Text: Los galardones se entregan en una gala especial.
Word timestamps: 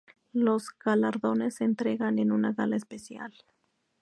Los 0.33 0.69
galardones 0.83 1.57
se 1.57 1.63
entregan 1.63 2.17
en 2.17 2.31
una 2.31 2.53
gala 2.53 2.75
especial. 2.75 3.35